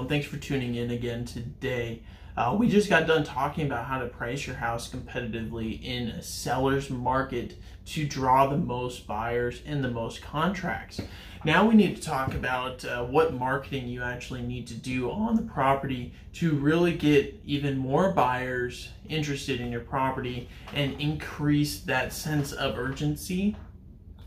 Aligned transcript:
everyone. 0.00 0.08
Thanks 0.08 0.26
for 0.26 0.38
tuning 0.38 0.76
in 0.76 0.90
again 0.92 1.26
today. 1.26 2.00
Uh, 2.34 2.56
we 2.58 2.70
just 2.70 2.88
got 2.88 3.06
done 3.06 3.22
talking 3.22 3.66
about 3.66 3.84
how 3.84 3.98
to 3.98 4.06
price 4.06 4.46
your 4.46 4.56
house 4.56 4.88
competitively 4.88 5.82
in 5.84 6.08
a 6.08 6.22
seller's 6.22 6.88
market 6.88 7.58
to 7.84 8.06
draw 8.06 8.46
the 8.46 8.56
most 8.56 9.06
buyers 9.06 9.60
and 9.66 9.84
the 9.84 9.90
most 9.90 10.22
contracts. 10.22 11.02
Now 11.44 11.68
we 11.68 11.74
need 11.74 11.96
to 11.96 12.02
talk 12.02 12.32
about 12.32 12.82
uh, 12.82 13.04
what 13.04 13.34
marketing 13.34 13.88
you 13.88 14.02
actually 14.02 14.40
need 14.40 14.66
to 14.68 14.74
do 14.74 15.10
on 15.10 15.36
the 15.36 15.42
property 15.42 16.14
to 16.34 16.52
really 16.52 16.94
get 16.94 17.38
even 17.44 17.76
more 17.76 18.10
buyers 18.12 18.88
interested 19.06 19.60
in 19.60 19.70
your 19.70 19.82
property 19.82 20.48
and 20.72 20.98
increase 20.98 21.80
that 21.80 22.14
sense 22.14 22.52
of 22.52 22.78
urgency 22.78 23.54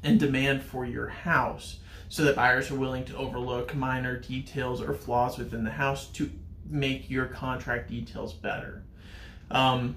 and 0.04 0.20
demand 0.20 0.62
for 0.62 0.86
your 0.86 1.08
house 1.08 1.80
so 2.14 2.24
that 2.26 2.36
buyers 2.36 2.70
are 2.70 2.76
willing 2.76 3.04
to 3.04 3.18
overlook 3.18 3.74
minor 3.74 4.20
details 4.20 4.80
or 4.84 4.94
flaws 4.94 5.40
within 5.40 5.64
the 5.64 5.72
house 5.72 6.06
to 6.10 6.30
make 6.70 7.10
your 7.10 7.26
contract 7.26 7.90
details 7.90 8.34
better. 8.34 8.84
Um, 9.50 9.96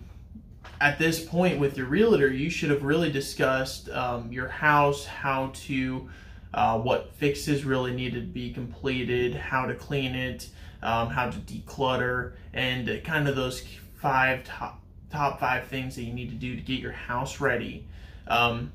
at 0.81 0.99
this 0.99 1.23
point 1.23 1.61
with 1.61 1.77
your 1.77 1.85
realtor, 1.85 2.33
you 2.33 2.49
should 2.49 2.71
have 2.71 2.83
really 2.83 3.13
discussed 3.13 3.91
um, 3.91 4.33
your 4.33 4.49
house, 4.49 5.05
how 5.05 5.51
to, 5.67 6.09
uh, 6.55 6.79
what 6.79 7.13
fixes 7.17 7.67
really 7.67 7.93
needed 7.93 8.21
to 8.23 8.33
be 8.33 8.51
completed, 8.51 9.35
how 9.35 9.67
to 9.67 9.75
clean 9.75 10.15
it, 10.15 10.49
um, 10.83 11.11
how 11.11 11.29
to 11.29 11.39
declutter, 11.41 12.33
and 12.55 13.05
kind 13.05 13.29
of 13.29 13.37
those 13.37 13.63
five 13.97 14.43
top 14.43 14.81
top 15.11 15.39
five 15.39 15.67
things 15.67 15.95
that 15.97 16.05
you 16.05 16.15
need 16.15 16.31
to 16.31 16.35
do 16.35 16.57
to 16.57 16.63
get 16.63 16.81
your 16.81 16.93
house 16.93 17.43
ready. 17.43 17.87
Um, 18.27 18.73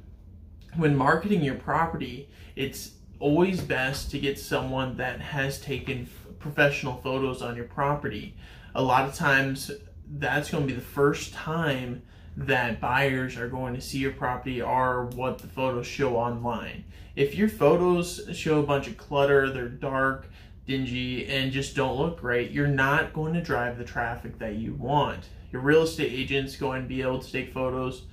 when 0.76 0.96
marketing 0.96 1.44
your 1.44 1.56
property, 1.56 2.30
it's 2.56 2.92
always 3.22 3.62
best 3.62 4.12
to 4.12 4.20
get 4.20 4.38
someone 4.38 4.98
that 4.98 5.22
has 5.22 5.62
taken 5.62 6.10
professional 6.40 7.00
photos 7.04 7.42
on 7.42 7.56
your 7.56 7.66
property. 7.66 8.36
A 8.76 8.82
lot 8.82 9.08
of 9.08 9.16
times 9.16 9.72
that's 10.10 10.50
going 10.50 10.64
to 10.64 10.68
be 10.68 10.74
the 10.74 10.86
first 10.86 11.34
time 11.34 12.02
that 12.36 12.82
buyers 12.82 13.38
are 13.38 13.48
going 13.48 13.76
to 13.76 13.82
see 13.82 14.00
your 14.00 14.12
property 14.12 14.62
or 14.62 15.06
what 15.06 15.38
the 15.38 15.48
photos 15.48 15.86
show 15.86 16.16
online. 16.16 16.84
If 17.16 17.36
your 17.36 17.50
photos 17.50 18.22
show 18.34 18.60
a 18.60 18.64
bunch 18.64 18.88
of 18.88 18.98
clutter, 18.98 19.50
they're 19.50 19.70
dark, 19.70 20.28
dingy, 20.66 21.28
and 21.28 21.52
just 21.52 21.76
don't 21.76 21.98
look 21.98 22.20
great, 22.20 22.52
you're 22.52 22.68
not 22.68 23.14
going 23.14 23.34
to 23.34 23.42
drive 23.42 23.78
the 23.78 23.84
traffic 23.84 24.40
that 24.40 24.56
you 24.56 24.74
want. 24.74 25.28
Your 25.52 25.62
real 25.62 25.84
estate 25.84 26.12
agent's 26.12 26.56
going 26.56 26.84
to 26.84 26.88
be 26.88 27.02
able 27.02 27.20
to 27.20 27.32
take 27.32 27.54
photos 27.54 28.04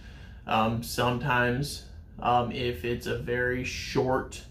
um, 0.47 0.83
sometimes 0.83 1.85
um, 2.21 2.51
if 2.53 2.85
it's 2.85 3.07
a 3.07 3.17
very 3.17 3.65
short 3.65 4.43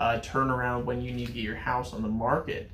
uh, 0.00 0.18
turnaround 0.20 0.84
when 0.84 1.00
you 1.02 1.12
need 1.12 1.26
to 1.26 1.32
get 1.32 1.44
your 1.44 1.54
house 1.54 1.92
on 1.92 2.02
the 2.02 2.08
market. 2.08 2.70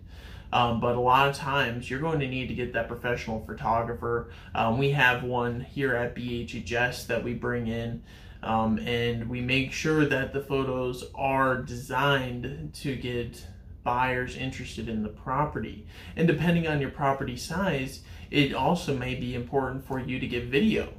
Um, 0.52 0.80
but 0.80 0.94
a 0.94 1.00
lot 1.00 1.28
of 1.28 1.34
times 1.34 1.90
you're 1.90 2.00
going 2.00 2.20
to 2.20 2.28
need 2.28 2.48
to 2.48 2.54
get 2.54 2.72
that 2.72 2.88
professional 2.88 3.44
photographer. 3.44 4.30
Um, 4.54 4.78
we 4.78 4.92
have 4.92 5.24
one 5.24 5.60
here 5.60 5.94
at 5.94 6.14
BHHS 6.14 7.08
that 7.08 7.22
we 7.22 7.34
bring 7.34 7.66
in 7.66 8.02
um, 8.42 8.78
and 8.78 9.28
we 9.28 9.40
make 9.40 9.72
sure 9.72 10.06
that 10.06 10.32
the 10.32 10.40
photos 10.40 11.04
are 11.14 11.62
designed 11.62 12.72
to 12.74 12.94
get 12.94 13.44
buyers 13.82 14.36
interested 14.36 14.88
in 14.88 15.02
the 15.02 15.08
property. 15.08 15.86
And 16.14 16.28
depending 16.28 16.66
on 16.68 16.80
your 16.80 16.90
property 16.90 17.36
size, 17.36 18.02
it 18.30 18.54
also 18.54 18.96
may 18.96 19.16
be 19.16 19.34
important 19.34 19.84
for 19.84 19.98
you 19.98 20.20
to 20.20 20.26
get 20.26 20.44
video. 20.44 20.92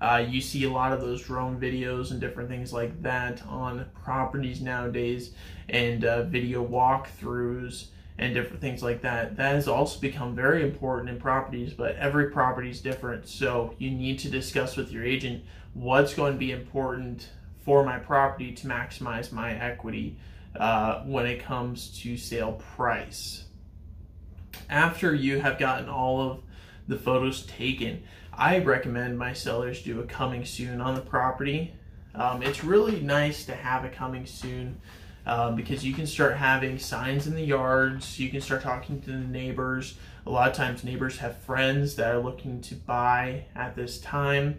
Uh, 0.00 0.24
you 0.26 0.40
see 0.40 0.64
a 0.64 0.70
lot 0.70 0.92
of 0.92 1.00
those 1.00 1.22
drone 1.22 1.60
videos 1.60 2.10
and 2.10 2.20
different 2.20 2.48
things 2.48 2.72
like 2.72 3.02
that 3.02 3.44
on 3.46 3.84
properties 4.02 4.60
nowadays 4.60 5.32
and 5.68 6.04
uh, 6.04 6.22
video 6.22 6.66
walkthroughs 6.66 7.86
and 8.18 8.34
different 8.34 8.60
things 8.60 8.82
like 8.82 9.02
that. 9.02 9.36
That 9.36 9.54
has 9.54 9.68
also 9.68 9.98
become 10.00 10.34
very 10.34 10.62
important 10.62 11.08
in 11.08 11.18
properties, 11.18 11.72
but 11.72 11.96
every 11.96 12.30
property 12.30 12.70
is 12.70 12.80
different. 12.80 13.26
So 13.26 13.74
you 13.78 13.90
need 13.90 14.18
to 14.20 14.30
discuss 14.30 14.76
with 14.76 14.92
your 14.92 15.04
agent 15.04 15.44
what's 15.74 16.14
going 16.14 16.34
to 16.34 16.38
be 16.38 16.52
important 16.52 17.28
for 17.64 17.84
my 17.84 17.98
property 17.98 18.52
to 18.52 18.66
maximize 18.66 19.32
my 19.32 19.52
equity 19.52 20.16
uh, 20.56 21.02
when 21.04 21.26
it 21.26 21.42
comes 21.42 21.98
to 22.00 22.16
sale 22.16 22.52
price. 22.74 23.44
After 24.68 25.14
you 25.14 25.40
have 25.40 25.58
gotten 25.58 25.88
all 25.88 26.20
of 26.20 26.42
the 26.90 26.98
photos 26.98 27.46
taken, 27.46 28.02
I 28.32 28.58
recommend 28.58 29.18
my 29.18 29.32
sellers 29.32 29.82
do 29.82 30.00
a 30.00 30.04
coming 30.04 30.44
soon 30.44 30.80
on 30.80 30.94
the 30.94 31.00
property. 31.00 31.72
Um, 32.14 32.42
it's 32.42 32.64
really 32.64 33.00
nice 33.00 33.44
to 33.46 33.54
have 33.54 33.84
a 33.84 33.88
coming 33.88 34.26
soon 34.26 34.80
um, 35.24 35.54
because 35.54 35.84
you 35.84 35.94
can 35.94 36.06
start 36.06 36.36
having 36.36 36.78
signs 36.78 37.26
in 37.26 37.34
the 37.34 37.44
yards. 37.44 38.18
You 38.18 38.28
can 38.28 38.40
start 38.40 38.62
talking 38.62 39.00
to 39.02 39.10
the 39.10 39.18
neighbors. 39.18 39.96
A 40.26 40.30
lot 40.30 40.50
of 40.50 40.56
times, 40.56 40.84
neighbors 40.84 41.18
have 41.18 41.38
friends 41.38 41.94
that 41.96 42.14
are 42.14 42.18
looking 42.18 42.60
to 42.62 42.74
buy 42.74 43.44
at 43.54 43.76
this 43.76 44.00
time. 44.00 44.58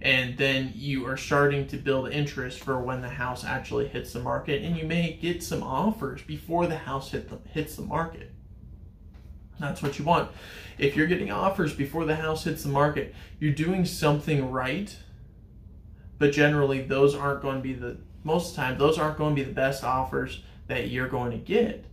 And 0.00 0.36
then 0.36 0.72
you 0.74 1.06
are 1.06 1.16
starting 1.16 1.66
to 1.68 1.76
build 1.76 2.10
interest 2.10 2.60
for 2.60 2.78
when 2.78 3.00
the 3.00 3.08
house 3.08 3.44
actually 3.44 3.88
hits 3.88 4.12
the 4.12 4.20
market, 4.20 4.62
and 4.62 4.76
you 4.76 4.84
may 4.84 5.14
get 5.14 5.42
some 5.42 5.62
offers 5.62 6.22
before 6.22 6.66
the 6.66 6.76
house 6.76 7.10
hit 7.10 7.28
the, 7.28 7.38
hits 7.50 7.76
the 7.76 7.82
market. 7.82 8.30
That's 9.58 9.82
what 9.82 9.98
you 9.98 10.04
want. 10.04 10.30
If 10.78 10.96
you're 10.96 11.06
getting 11.06 11.30
offers 11.30 11.72
before 11.72 12.04
the 12.04 12.16
house 12.16 12.44
hits 12.44 12.62
the 12.62 12.68
market, 12.68 13.14
you're 13.38 13.52
doing 13.52 13.84
something 13.84 14.50
right. 14.50 14.96
But 16.18 16.32
generally, 16.32 16.82
those 16.82 17.14
aren't 17.14 17.42
going 17.42 17.56
to 17.56 17.62
be 17.62 17.74
the 17.74 17.98
most 18.24 18.50
of 18.50 18.56
the 18.56 18.62
time, 18.62 18.78
those 18.78 18.98
aren't 18.98 19.18
going 19.18 19.36
to 19.36 19.42
be 19.42 19.46
the 19.46 19.54
best 19.54 19.84
offers 19.84 20.42
that 20.66 20.88
you're 20.88 21.08
going 21.08 21.30
to 21.30 21.36
get. 21.36 21.84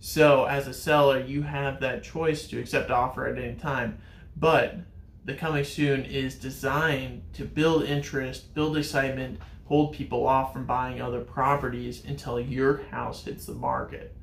So, 0.00 0.44
as 0.44 0.68
a 0.68 0.74
seller, 0.74 1.20
you 1.20 1.42
have 1.42 1.80
that 1.80 2.04
choice 2.04 2.46
to 2.48 2.60
accept 2.60 2.90
offer 2.90 3.26
at 3.26 3.42
any 3.42 3.56
time. 3.56 3.98
But 4.36 4.76
the 5.24 5.34
coming 5.34 5.64
soon 5.64 6.04
is 6.04 6.36
designed 6.36 7.22
to 7.34 7.44
build 7.44 7.84
interest, 7.84 8.54
build 8.54 8.76
excitement, 8.76 9.40
hold 9.64 9.92
people 9.92 10.26
off 10.26 10.52
from 10.52 10.66
buying 10.66 11.00
other 11.00 11.20
properties 11.20 12.04
until 12.04 12.38
your 12.38 12.82
house 12.90 13.24
hits 13.24 13.46
the 13.46 13.54
market. 13.54 14.14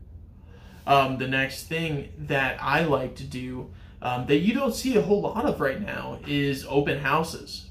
Um, 0.87 1.17
the 1.17 1.27
next 1.27 1.63
thing 1.63 2.11
that 2.17 2.61
I 2.61 2.83
like 2.83 3.15
to 3.15 3.23
do 3.23 3.71
um, 4.01 4.27
that 4.27 4.37
you 4.37 4.53
don't 4.53 4.75
see 4.75 4.95
a 4.97 5.01
whole 5.01 5.21
lot 5.21 5.45
of 5.45 5.59
right 5.59 5.81
now 5.81 6.19
is 6.27 6.65
open 6.69 6.99
houses. 6.99 7.69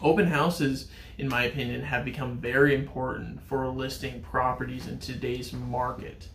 Open 0.00 0.26
houses, 0.26 0.88
in 1.18 1.28
my 1.28 1.44
opinion, 1.44 1.82
have 1.82 2.04
become 2.04 2.38
very 2.38 2.74
important 2.74 3.42
for 3.42 3.66
listing 3.68 4.20
properties 4.20 4.86
in 4.86 4.98
today's 4.98 5.52
market. 5.52 6.28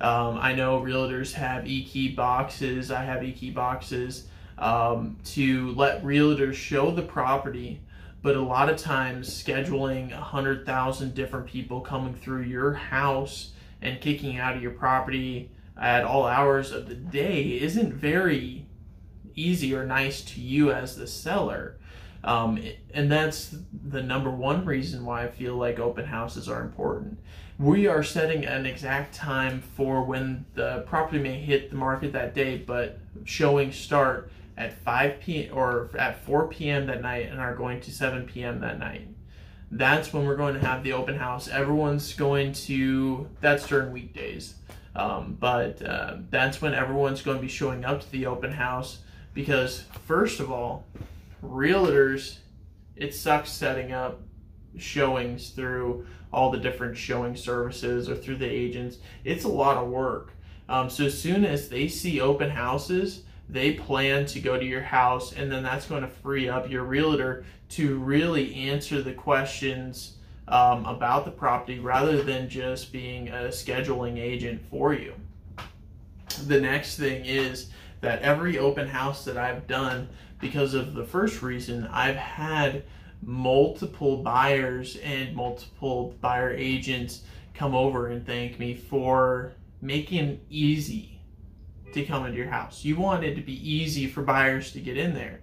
Um, 0.00 0.38
I 0.38 0.54
know 0.54 0.80
realtors 0.80 1.32
have 1.32 1.66
e-key 1.66 2.10
boxes. 2.10 2.90
I 2.90 3.04
have 3.04 3.24
e-key 3.24 3.50
boxes 3.50 4.28
um, 4.58 5.16
to 5.26 5.72
let 5.72 6.04
realtors 6.04 6.54
show 6.54 6.90
the 6.90 7.02
property 7.02 7.80
but 8.24 8.36
a 8.36 8.40
lot 8.40 8.70
of 8.70 8.78
times 8.78 9.28
scheduling 9.28 10.10
100,000 10.10 11.14
different 11.14 11.46
people 11.46 11.82
coming 11.82 12.14
through 12.14 12.40
your 12.40 12.72
house 12.72 13.52
and 13.82 14.00
kicking 14.00 14.38
out 14.38 14.56
of 14.56 14.62
your 14.62 14.72
property 14.72 15.50
at 15.80 16.04
all 16.04 16.26
hours 16.26 16.70
of 16.70 16.88
the 16.88 16.94
day 16.94 17.60
isn't 17.60 17.92
very 17.92 18.66
easy 19.34 19.74
or 19.74 19.84
nice 19.84 20.22
to 20.22 20.40
you 20.40 20.70
as 20.70 20.96
the 20.96 21.06
seller. 21.06 21.76
Um, 22.22 22.62
and 22.94 23.12
that's 23.12 23.54
the 23.90 24.02
number 24.02 24.30
one 24.30 24.64
reason 24.64 25.04
why 25.04 25.24
I 25.24 25.28
feel 25.28 25.56
like 25.56 25.78
open 25.78 26.06
houses 26.06 26.48
are 26.48 26.62
important. 26.62 27.18
We 27.58 27.86
are 27.86 28.02
setting 28.02 28.46
an 28.46 28.66
exact 28.66 29.14
time 29.14 29.62
for 29.76 30.02
when 30.02 30.46
the 30.54 30.84
property 30.86 31.18
may 31.18 31.38
hit 31.38 31.70
the 31.70 31.76
market 31.76 32.12
that 32.12 32.34
day, 32.34 32.56
but 32.56 32.98
showing 33.24 33.72
start 33.72 34.30
at 34.56 34.72
5 34.82 35.20
p.m. 35.20 35.56
or 35.56 35.90
at 35.98 36.24
4 36.24 36.48
p.m. 36.48 36.86
that 36.86 37.02
night 37.02 37.28
and 37.28 37.40
are 37.40 37.54
going 37.54 37.80
to 37.82 37.92
7 37.92 38.24
p.m. 38.24 38.60
that 38.60 38.78
night 38.78 39.08
that's 39.76 40.12
when 40.12 40.24
we're 40.24 40.36
going 40.36 40.54
to 40.54 40.60
have 40.60 40.84
the 40.84 40.92
open 40.92 41.16
house. 41.16 41.48
Everyone's 41.48 42.14
going 42.14 42.52
to, 42.52 43.28
that's 43.40 43.66
during 43.66 43.92
weekdays. 43.92 44.54
Um, 44.94 45.36
but 45.40 45.82
uh, 45.82 46.18
that's 46.30 46.62
when 46.62 46.74
everyone's 46.74 47.22
going 47.22 47.38
to 47.38 47.42
be 47.42 47.48
showing 47.48 47.84
up 47.84 48.00
to 48.00 48.12
the 48.12 48.26
open 48.26 48.52
house 48.52 49.00
because, 49.32 49.84
first 50.06 50.38
of 50.38 50.52
all, 50.52 50.86
realtors, 51.42 52.38
it 52.94 53.12
sucks 53.14 53.50
setting 53.50 53.90
up 53.90 54.20
showings 54.78 55.50
through 55.50 56.06
all 56.32 56.50
the 56.50 56.58
different 56.58 56.96
showing 56.96 57.34
services 57.34 58.08
or 58.08 58.14
through 58.14 58.36
the 58.36 58.48
agents. 58.48 58.98
It's 59.24 59.44
a 59.44 59.48
lot 59.48 59.76
of 59.76 59.88
work. 59.88 60.32
Um, 60.68 60.88
so 60.88 61.06
as 61.06 61.18
soon 61.18 61.44
as 61.44 61.68
they 61.68 61.88
see 61.88 62.20
open 62.20 62.50
houses, 62.50 63.24
they 63.48 63.72
plan 63.72 64.26
to 64.26 64.40
go 64.40 64.58
to 64.58 64.64
your 64.64 64.82
house 64.82 65.32
and 65.32 65.50
then 65.50 65.62
that's 65.62 65.86
going 65.86 66.02
to 66.02 66.08
free 66.08 66.48
up 66.48 66.70
your 66.70 66.84
realtor 66.84 67.44
to 67.70 67.98
really 67.98 68.54
answer 68.54 69.02
the 69.02 69.12
questions 69.12 70.16
um, 70.48 70.84
about 70.86 71.24
the 71.24 71.30
property 71.30 71.78
rather 71.78 72.22
than 72.22 72.48
just 72.48 72.92
being 72.92 73.28
a 73.28 73.48
scheduling 73.48 74.18
agent 74.18 74.60
for 74.70 74.92
you. 74.92 75.14
The 76.46 76.60
next 76.60 76.98
thing 76.98 77.24
is 77.24 77.70
that 78.00 78.22
every 78.22 78.58
open 78.58 78.88
house 78.88 79.24
that 79.24 79.36
I've 79.36 79.66
done, 79.66 80.08
because 80.40 80.74
of 80.74 80.94
the 80.94 81.04
first 81.04 81.42
reason, 81.42 81.86
I've 81.86 82.16
had 82.16 82.84
multiple 83.22 84.18
buyers 84.18 84.96
and 84.96 85.34
multiple 85.34 86.14
buyer 86.20 86.50
agents 86.50 87.22
come 87.54 87.74
over 87.74 88.08
and 88.08 88.26
thank 88.26 88.58
me 88.58 88.74
for 88.74 89.52
making 89.80 90.24
it 90.24 90.40
easy 90.50 91.13
to 91.94 92.04
come 92.04 92.26
into 92.26 92.36
your 92.36 92.48
house. 92.48 92.84
You 92.84 92.96
want 92.96 93.24
it 93.24 93.34
to 93.34 93.40
be 93.40 93.68
easy 93.68 94.06
for 94.06 94.22
buyers 94.22 94.72
to 94.72 94.80
get 94.80 94.96
in 94.96 95.14
there. 95.14 95.40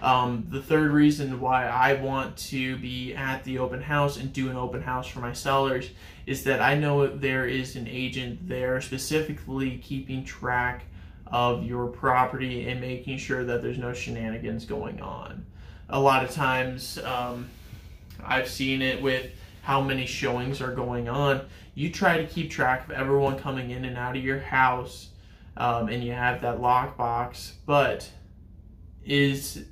Um, 0.00 0.46
the 0.48 0.62
third 0.62 0.92
reason 0.92 1.40
why 1.40 1.66
I 1.66 1.94
want 1.94 2.36
to 2.48 2.76
be 2.76 3.14
at 3.14 3.42
the 3.42 3.58
open 3.58 3.82
house 3.82 4.16
and 4.16 4.32
do 4.32 4.48
an 4.48 4.56
open 4.56 4.80
house 4.80 5.08
for 5.08 5.18
my 5.18 5.32
sellers 5.32 5.90
is 6.24 6.44
that 6.44 6.60
I 6.60 6.76
know 6.76 7.08
there 7.08 7.46
is 7.46 7.74
an 7.74 7.88
agent 7.88 8.48
there 8.48 8.80
specifically 8.80 9.78
keeping 9.78 10.24
track 10.24 10.84
of 11.26 11.64
your 11.64 11.88
property 11.88 12.68
and 12.68 12.80
making 12.80 13.18
sure 13.18 13.44
that 13.44 13.62
there's 13.62 13.78
no 13.78 13.92
shenanigans 13.92 14.64
going 14.64 15.00
on. 15.00 15.44
A 15.88 15.98
lot 15.98 16.22
of 16.22 16.30
times, 16.30 16.98
um, 16.98 17.48
I've 18.24 18.48
seen 18.48 18.82
it 18.82 19.02
with 19.02 19.30
how 19.62 19.80
many 19.80 20.06
showings 20.06 20.60
are 20.60 20.74
going 20.74 21.08
on. 21.08 21.42
You 21.74 21.90
try 21.90 22.18
to 22.18 22.26
keep 22.26 22.50
track 22.50 22.84
of 22.84 22.92
everyone 22.92 23.38
coming 23.38 23.70
in 23.70 23.84
and 23.84 23.96
out 23.96 24.16
of 24.16 24.24
your 24.24 24.40
house, 24.40 25.08
um, 25.58 25.88
and 25.88 26.02
you 26.02 26.12
have 26.12 26.40
that 26.40 26.58
lockbox, 26.60 27.52
but 27.66 28.08
is 29.04 29.64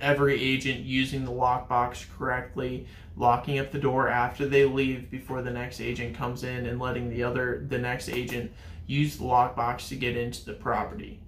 every 0.00 0.40
agent 0.40 0.80
using 0.80 1.24
the 1.24 1.30
lockbox 1.30 2.06
correctly, 2.16 2.86
locking 3.16 3.58
up 3.58 3.72
the 3.72 3.78
door 3.78 4.08
after 4.08 4.46
they 4.46 4.64
leave 4.64 5.10
before 5.10 5.42
the 5.42 5.50
next 5.50 5.80
agent 5.80 6.16
comes 6.16 6.44
in 6.44 6.66
and 6.66 6.78
letting 6.78 7.10
the 7.10 7.22
other 7.22 7.66
the 7.68 7.78
next 7.78 8.08
agent 8.08 8.52
use 8.86 9.16
the 9.16 9.24
lockbox 9.24 9.88
to 9.88 9.96
get 9.96 10.16
into 10.16 10.44
the 10.44 10.52
property. 10.52 11.20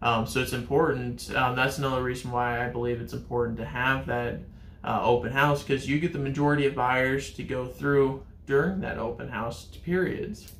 Um, 0.00 0.26
so 0.26 0.40
it's 0.40 0.52
important. 0.52 1.32
Um, 1.34 1.54
that's 1.54 1.78
another 1.78 2.02
reason 2.02 2.30
why 2.30 2.64
I 2.64 2.68
believe 2.70 3.00
it's 3.00 3.12
important 3.12 3.58
to 3.58 3.64
have 3.64 4.06
that 4.06 4.40
uh, 4.82 5.00
open 5.04 5.32
house 5.32 5.62
because 5.62 5.88
you 5.88 6.00
get 6.00 6.12
the 6.12 6.18
majority 6.18 6.66
of 6.66 6.74
buyers 6.74 7.32
to 7.34 7.42
go 7.42 7.66
through 7.66 8.24
during 8.46 8.80
that 8.80 8.98
open 8.98 9.28
house 9.28 9.66
periods. 9.84 10.52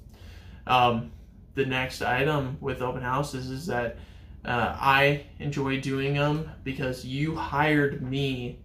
Um, 0.67 1.11
the 1.55 1.67
next 1.67 2.03
item 2.03 2.57
with 2.61 2.81
open 2.83 3.03
houses 3.03 3.51
is 3.51 3.67
that 3.67 3.97
uh, 4.45 4.77
I 4.79 5.25
enjoy 5.39 5.81
doing 5.81 6.15
them 6.15 6.51
because 6.65 7.05
you 7.05 7.37
hired 7.37 8.03
me 8.03 8.59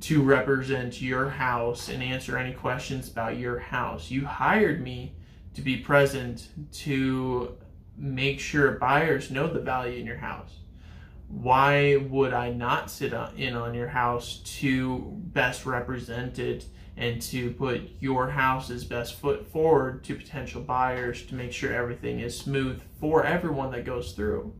to 0.00 0.22
represent 0.22 1.00
your 1.00 1.28
house 1.28 1.88
and 1.88 2.02
answer 2.02 2.36
any 2.36 2.52
questions 2.52 3.08
about 3.08 3.36
your 3.38 3.58
house. 3.58 4.10
You 4.10 4.26
hired 4.26 4.82
me 4.82 5.14
to 5.54 5.62
be 5.62 5.76
present 5.76 6.48
to 6.72 7.56
make 7.96 8.40
sure 8.40 8.72
buyers 8.72 9.30
know 9.30 9.46
the 9.46 9.60
value 9.60 9.98
in 10.00 10.06
your 10.06 10.16
house. 10.16 10.50
Why 11.28 11.96
would 11.96 12.34
I 12.34 12.50
not 12.50 12.90
sit 12.90 13.12
in 13.36 13.54
on 13.54 13.74
your 13.74 13.88
house 13.88 14.40
to 14.58 14.98
best 15.16 15.64
represent 15.64 16.38
it 16.38 16.66
and 16.96 17.20
to 17.20 17.50
put 17.52 17.90
your 18.00 18.30
house's 18.30 18.84
best 18.84 19.14
foot 19.14 19.46
forward 19.50 20.04
to 20.04 20.14
potential 20.14 20.60
buyers 20.60 21.24
to 21.26 21.34
make 21.34 21.52
sure 21.52 21.72
everything 21.72 22.20
is 22.20 22.38
smooth 22.38 22.80
for 23.00 23.24
everyone 23.24 23.72
that 23.72 23.84
goes 23.84 24.12
through? 24.12 24.52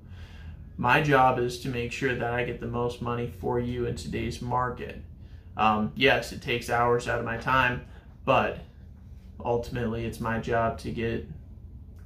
My 0.77 1.01
job 1.01 1.39
is 1.39 1.61
to 1.61 1.69
make 1.69 1.93
sure 1.93 2.15
that 2.15 2.33
I 2.33 2.45
get 2.45 2.61
the 2.61 2.67
most 2.67 3.01
money 3.01 3.33
for 3.41 3.61
you 3.61 3.87
in 3.87 3.95
today's 3.95 4.43
market. 4.43 5.03
Um, 5.57 5.93
yes, 5.95 6.33
it 6.33 6.43
takes 6.43 6.69
hours 6.69 7.07
out 7.07 7.21
of 7.21 7.25
my 7.25 7.37
time, 7.37 7.87
but 8.25 8.59
ultimately 9.45 10.05
it's 10.05 10.19
my 10.19 10.41
job 10.41 10.79
to 10.79 10.91
get 10.91 11.29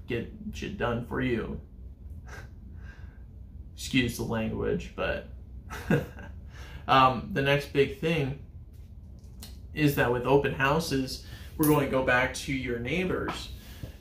get 0.06 0.30
shit 0.52 0.76
done 0.76 1.06
for 1.06 1.22
you. 1.22 1.60
Excuse 3.76 4.18
the 4.18 4.24
language, 4.24 4.92
but 4.94 5.28
um, 6.88 7.30
the 7.32 7.42
next 7.42 7.72
big 7.72 7.98
thing 7.98 8.38
is 9.78 9.94
that 9.94 10.12
with 10.12 10.24
open 10.24 10.54
houses, 10.54 11.26
we're 11.56 11.68
going 11.68 11.84
to 11.84 11.90
go 11.90 12.04
back 12.04 12.34
to 12.34 12.52
your 12.52 12.78
neighbors 12.78 13.50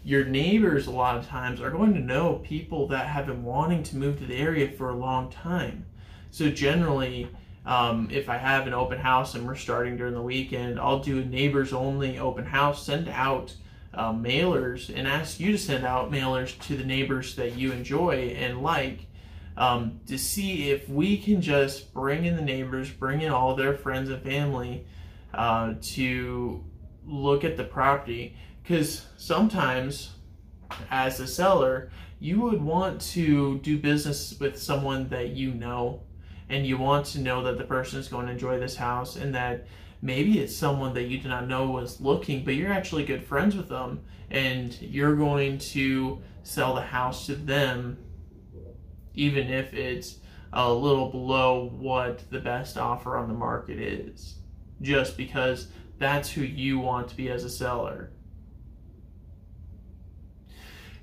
your 0.08 0.24
neighbors 0.24 0.88
a 0.88 0.92
lot 0.92 1.18
of 1.18 1.28
times 1.28 1.60
are 1.60 1.70
going 1.70 1.94
to 1.94 2.00
know 2.00 2.36
people 2.36 2.88
that 2.88 3.08
have 3.08 3.26
been 3.26 3.44
wanting 3.44 3.84
to 3.84 3.98
move 3.98 4.18
to 4.18 4.26
the 4.26 4.38
area 4.38 4.72
for 4.72 4.90
a 4.90 4.96
long 4.96 5.30
time. 5.30 5.86
So 6.32 6.50
generally, 6.50 7.28
um, 7.66 8.08
if 8.10 8.30
I 8.30 8.38
have 8.38 8.68
an 8.68 8.74
open 8.74 9.00
house 9.00 9.36
and 9.36 9.46
we're 9.46 9.56
starting 9.56 9.98
during 9.98 10.14
the 10.14 10.22
weekend, 10.22 10.80
I'll 10.80 11.00
do 11.00 11.20
a 11.20 11.26
neighbors 11.26 11.74
only 11.74 12.20
open 12.20 12.46
house, 12.46 12.86
send 12.86 13.10
out 13.10 13.54
uh, 13.94 14.14
mailers, 14.14 14.96
and 14.96 15.10
ask 15.10 15.42
you 15.42 15.52
to 15.52 15.58
send 15.58 15.86
out 15.86 16.10
mailers 16.10 16.58
to 16.68 16.78
the 16.78 16.86
neighbors 16.86 17.36
that 17.36 17.58
you 17.58 17.74
enjoy 17.74 18.34
and 18.40 18.64
like 18.64 19.08
um, 19.58 20.00
to 20.08 20.18
see 20.18 20.70
if 20.70 20.88
we 20.88 21.18
can 21.18 21.42
just 21.42 21.94
bring 21.94 22.24
in 22.24 22.38
the 22.38 22.42
neighbors, 22.42 22.90
bring 22.90 23.24
in 23.24 23.32
all 23.34 23.58
their 23.58 23.74
friends 23.74 24.10
and 24.10 24.24
family 24.24 24.86
uh, 25.38 25.76
to 25.82 26.64
look 27.06 27.44
at 27.44 27.56
the 27.56 27.64
property 27.64 28.36
because 28.62 29.06
sometimes, 29.16 30.16
as 30.92 31.22
a 31.22 31.28
seller, 31.28 31.90
you 32.20 32.42
would 32.42 32.62
want 32.62 33.00
to 33.00 33.60
do 33.60 33.78
business 33.78 34.38
with 34.40 34.62
someone 34.62 35.08
that 35.10 35.30
you 35.30 35.54
know, 35.54 36.02
and 36.50 36.66
you 36.66 36.78
want 36.78 37.06
to 37.06 37.20
know 37.20 37.44
that 37.44 37.58
the 37.58 37.64
person 37.64 38.00
is 38.00 38.10
going 38.10 38.26
to 38.26 38.32
enjoy 38.32 38.60
this 38.60 38.76
house, 38.76 39.16
and 39.16 39.34
that 39.36 39.68
maybe 40.02 40.40
it's 40.40 40.56
someone 40.56 40.94
that 40.96 41.04
you 41.04 41.20
do 41.20 41.30
not 41.30 41.48
know 41.48 41.70
was 41.70 42.02
looking, 42.02 42.44
but 42.44 42.56
you're 42.56 42.74
actually 42.74 43.06
good 43.06 43.24
friends 43.24 43.56
with 43.56 43.70
them, 43.70 44.02
and 44.30 44.82
you're 44.82 45.16
going 45.16 45.58
to 45.58 46.22
sell 46.44 46.76
the 46.76 46.82
house 46.82 47.26
to 47.28 47.36
them, 47.36 47.98
even 49.14 49.50
if 49.50 49.74
it's 49.74 50.18
a 50.52 50.74
little 50.74 51.10
below 51.10 51.70
what 51.78 52.30
the 52.32 52.40
best 52.40 52.78
offer 52.78 53.16
on 53.16 53.28
the 53.28 53.34
market 53.34 53.80
is, 53.80 54.36
just 54.82 55.18
because 55.18 55.68
that's 55.98 56.32
who 56.32 56.42
you 56.42 56.80
want 56.80 57.08
to 57.10 57.16
be 57.16 57.30
as 57.30 57.44
a 57.44 57.50
seller 57.50 58.12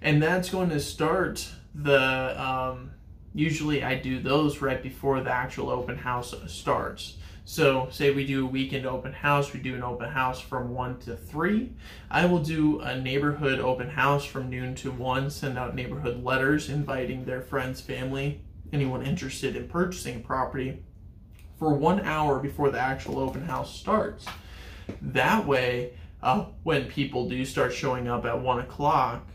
and 0.05 0.23
that's 0.23 0.50
going 0.50 0.69
to 0.69 0.79
start 0.79 1.49
the 1.75 2.41
um, 2.41 2.93
usually 3.35 3.82
I 3.82 3.97
do 3.97 4.21
those 4.21 4.61
right 4.61 4.81
before 4.81 5.21
the 5.21 5.31
actual 5.31 5.71
open 5.71 5.97
house 5.97 6.35
starts. 6.47 7.17
So 7.47 7.88
say 7.91 8.11
we 8.11 8.26
do 8.26 8.44
a 8.44 8.49
weekend 8.49 8.87
open 8.87 9.12
house, 9.12 9.53
we 9.53 9.61
do 9.61 9.75
an 9.75 9.82
open 9.82 10.11
house 10.11 10.41
from 10.41 10.73
1 10.75 11.00
to 11.00 11.17
3. 11.17 11.73
I 12.11 12.27
will 12.27 12.38
do 12.38 12.81
a 12.81 12.99
neighborhood 12.99 13.61
open 13.61 13.91
house 13.91 14.25
from 14.25 14.49
noon 14.49 14.75
to 14.77 14.91
1, 14.91 15.31
send 15.31 15.59
out 15.59 15.75
neighborhood 15.75 16.23
letters 16.23 16.69
inviting 16.69 17.25
their 17.25 17.43
friends, 17.43 17.81
family, 17.81 18.41
anyone 18.73 19.05
interested 19.05 19.56
in 19.56 19.69
purchasing 19.69 20.23
property 20.23 20.82
for 21.59 21.75
one 21.75 22.01
hour 22.01 22.39
before 22.39 22.71
the 22.71 22.81
actual 22.81 23.19
open 23.19 23.45
house 23.45 23.75
starts. 23.75 24.27
That 25.01 25.47
way, 25.47 25.93
uh, 26.23 26.47
when 26.62 26.87
people 26.87 27.29
do 27.29 27.45
start 27.45 27.73
showing 27.73 28.09
up 28.09 28.25
at 28.25 28.41
1 28.41 28.61
o'clock, 28.61 29.29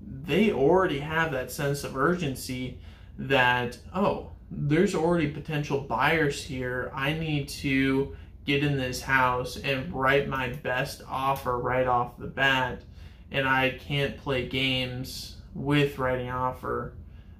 they 0.00 0.52
already 0.52 0.98
have 0.98 1.32
that 1.32 1.50
sense 1.50 1.84
of 1.84 1.96
urgency 1.96 2.78
that, 3.18 3.78
oh, 3.94 4.30
there's 4.50 4.94
already 4.94 5.28
potential 5.28 5.80
buyers 5.80 6.42
here. 6.42 6.90
I 6.94 7.12
need 7.12 7.48
to 7.50 8.16
get 8.44 8.62
in 8.62 8.76
this 8.76 9.00
house 9.00 9.56
and 9.56 9.92
write 9.92 10.28
my 10.28 10.48
best 10.48 11.02
offer 11.08 11.58
right 11.58 11.86
off 11.86 12.18
the 12.18 12.26
bat. 12.26 12.82
And 13.30 13.48
I 13.48 13.70
can't 13.70 14.16
play 14.16 14.46
games 14.48 15.36
with 15.54 15.98
writing 15.98 16.30
offer 16.30 16.94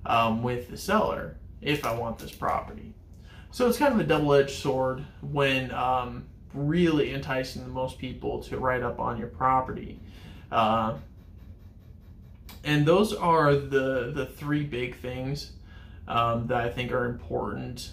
um, 0.06 0.42
with 0.42 0.70
the 0.70 0.76
seller 0.76 1.36
if 1.60 1.84
I 1.84 1.94
want 1.94 2.18
this 2.18 2.32
property. 2.32 2.94
So 3.54 3.68
it's 3.68 3.78
kind 3.78 3.94
of 3.94 4.00
a 4.00 4.04
double-edged 4.04 4.50
sword 4.50 5.04
when 5.20 5.70
um, 5.70 6.24
really 6.54 7.14
enticing 7.14 7.62
the 7.62 7.70
most 7.70 7.98
people 7.98 8.42
to 8.42 8.58
write 8.58 8.82
up 8.82 8.98
on 8.98 9.16
your 9.16 9.28
property. 9.28 10.00
Uh, 10.50 10.96
and 12.64 12.84
those 12.84 13.12
are 13.12 13.54
the 13.54 14.10
the 14.12 14.26
three 14.26 14.64
big 14.64 14.96
things 14.96 15.52
um, 16.08 16.48
that 16.48 16.62
I 16.62 16.68
think 16.68 16.90
are 16.90 17.04
important 17.04 17.92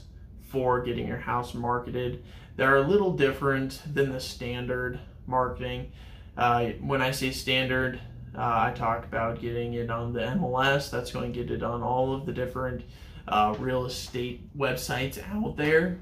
for 0.49 0.81
getting 0.81 1.07
your 1.07 1.19
house 1.19 1.53
marketed. 1.53 2.23
They're 2.55 2.77
a 2.77 2.87
little 2.87 3.11
different 3.11 3.83
than 3.93 4.11
the 4.11 4.19
standard 4.19 4.99
marketing. 5.27 5.91
Uh, 6.35 6.69
when 6.81 7.03
I 7.03 7.11
say 7.11 7.29
standard, 7.29 8.01
uh, 8.35 8.41
I 8.41 8.73
talk 8.75 9.05
about 9.05 9.39
getting 9.39 9.75
it 9.75 9.91
on 9.91 10.13
the 10.13 10.21
MLS. 10.21 10.89
That's 10.89 11.11
going 11.11 11.31
to 11.31 11.39
get 11.39 11.51
it 11.51 11.61
on 11.61 11.83
all 11.83 12.15
of 12.15 12.25
the 12.25 12.33
different 12.33 12.81
uh, 13.27 13.55
real 13.59 13.85
estate 13.85 14.55
websites 14.57 15.19
out 15.33 15.57
there. 15.57 15.99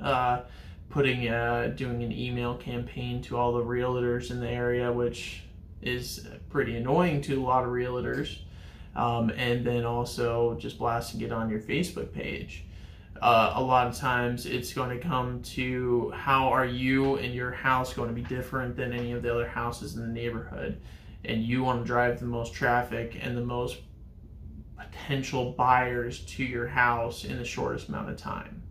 Uh, 0.00 0.42
putting 0.92 1.28
uh, 1.28 1.72
doing 1.74 2.02
an 2.02 2.12
email 2.12 2.54
campaign 2.54 3.22
to 3.22 3.36
all 3.36 3.52
the 3.52 3.64
realtors 3.64 4.30
in 4.30 4.40
the 4.40 4.48
area, 4.48 4.92
which 4.92 5.42
is 5.80 6.28
pretty 6.50 6.76
annoying 6.76 7.20
to 7.22 7.40
a 7.40 7.44
lot 7.44 7.64
of 7.64 7.70
realtors. 7.70 8.38
Um, 8.94 9.30
and 9.30 9.64
then 9.64 9.86
also 9.86 10.54
just 10.58 10.78
blasting 10.78 11.22
it 11.22 11.32
on 11.32 11.48
your 11.48 11.60
Facebook 11.60 12.12
page. 12.12 12.64
Uh, 13.22 13.52
a 13.54 13.62
lot 13.62 13.86
of 13.86 13.96
times 13.96 14.44
it's 14.44 14.74
going 14.74 14.90
to 14.90 14.98
come 14.98 15.40
to 15.42 16.10
how 16.10 16.48
are 16.48 16.66
you 16.66 17.16
and 17.16 17.32
your 17.32 17.52
house 17.52 17.94
going 17.94 18.08
to 18.08 18.14
be 18.14 18.22
different 18.22 18.76
than 18.76 18.92
any 18.92 19.12
of 19.12 19.22
the 19.22 19.32
other 19.32 19.48
houses 19.48 19.94
in 19.94 20.02
the 20.02 20.12
neighborhood. 20.12 20.78
And 21.24 21.42
you 21.42 21.62
want 21.62 21.80
to 21.80 21.86
drive 21.86 22.20
the 22.20 22.26
most 22.26 22.52
traffic 22.52 23.16
and 23.20 23.36
the 23.36 23.44
most 23.44 23.78
potential 24.90 25.52
buyers 25.52 26.20
to 26.20 26.44
your 26.44 26.66
house 26.66 27.24
in 27.24 27.36
the 27.36 27.44
shortest 27.44 27.88
amount 27.88 28.10
of 28.10 28.16
time. 28.16 28.62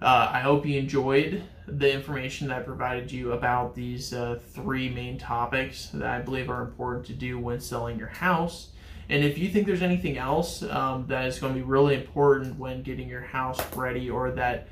Uh, 0.00 0.30
I 0.32 0.40
hope 0.40 0.66
you 0.66 0.78
enjoyed 0.78 1.42
the 1.66 1.92
information 1.92 2.48
that 2.48 2.58
I 2.58 2.62
provided 2.62 3.10
you 3.10 3.32
about 3.32 3.74
these 3.74 4.12
uh, 4.12 4.38
three 4.50 4.90
main 4.90 5.16
topics 5.18 5.88
that 5.94 6.08
I 6.08 6.20
believe 6.20 6.50
are 6.50 6.62
important 6.62 7.06
to 7.06 7.14
do 7.14 7.38
when 7.38 7.60
selling 7.60 7.98
your 7.98 8.08
house. 8.08 8.68
And 9.08 9.24
if 9.24 9.38
you 9.38 9.48
think 9.48 9.66
there's 9.66 9.82
anything 9.82 10.18
else 10.18 10.62
um, 10.62 11.06
that 11.08 11.26
is 11.26 11.38
going 11.38 11.54
to 11.54 11.58
be 11.58 11.64
really 11.64 11.94
important 11.94 12.58
when 12.58 12.82
getting 12.82 13.08
your 13.08 13.22
house 13.22 13.58
ready 13.74 14.10
or 14.10 14.30
that 14.32 14.68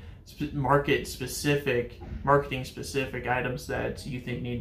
market 0.53 1.07
specific, 1.07 1.99
marketing 2.23 2.63
specific 2.63 3.27
items 3.27 3.67
that 3.67 4.05
you 4.05 4.19
think 4.19 4.41
need 4.41 4.51